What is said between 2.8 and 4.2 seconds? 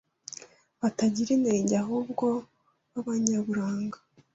b’abanyaburanga,